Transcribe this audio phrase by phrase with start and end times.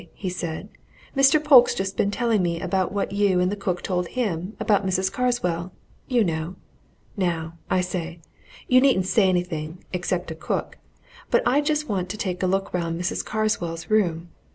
[0.15, 0.67] he said,
[1.15, 1.37] "Mr.
[1.43, 5.11] Polke's just been telling me about what you and the cook told him about Mrs.
[5.11, 5.71] Carswell
[6.07, 6.55] you know.
[7.15, 8.19] Now, I say
[8.67, 10.79] you needn't say anything except to cook
[11.29, 13.23] but I just want to take a look round Mrs.
[13.23, 14.29] Carswell's room.